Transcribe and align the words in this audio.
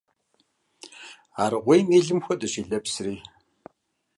Аргъуейм 1.43 1.87
и 1.97 1.99
лым 2.05 2.19
хуэдэщ 2.25 2.53
и 2.61 2.63
лэпсри. 2.69 3.15